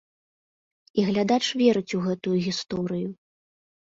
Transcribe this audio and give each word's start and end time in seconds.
І 1.01 1.03
глядач 1.09 1.39
верыць 1.63 1.95
у 1.99 2.03
гэтую 2.09 2.37
гісторыю. 2.49 3.09